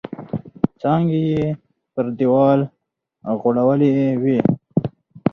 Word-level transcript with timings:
څانګې 0.81 1.19
یې 1.31 1.45
پر 1.93 2.05
دیوال 2.17 2.59
غوړولي 3.41 3.91
وې. 4.21 4.39